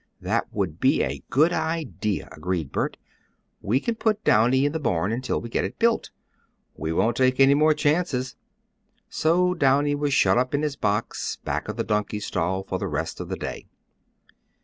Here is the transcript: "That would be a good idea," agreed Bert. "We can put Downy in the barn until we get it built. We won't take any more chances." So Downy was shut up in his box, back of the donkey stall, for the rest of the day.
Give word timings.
"That 0.19 0.47
would 0.51 0.79
be 0.79 1.03
a 1.03 1.21
good 1.29 1.53
idea," 1.53 2.27
agreed 2.31 2.71
Bert. 2.71 2.97
"We 3.61 3.79
can 3.79 3.93
put 3.93 4.23
Downy 4.23 4.65
in 4.65 4.71
the 4.71 4.79
barn 4.79 5.11
until 5.11 5.39
we 5.39 5.47
get 5.47 5.63
it 5.63 5.77
built. 5.77 6.09
We 6.75 6.91
won't 6.91 7.17
take 7.17 7.39
any 7.39 7.53
more 7.53 7.75
chances." 7.75 8.35
So 9.11 9.53
Downy 9.53 9.93
was 9.93 10.11
shut 10.11 10.39
up 10.39 10.55
in 10.55 10.63
his 10.63 10.75
box, 10.75 11.35
back 11.45 11.67
of 11.67 11.77
the 11.77 11.83
donkey 11.83 12.19
stall, 12.19 12.63
for 12.63 12.79
the 12.79 12.87
rest 12.87 13.19
of 13.19 13.29
the 13.29 13.37
day. 13.37 13.67